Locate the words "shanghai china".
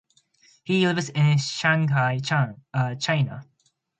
1.37-2.55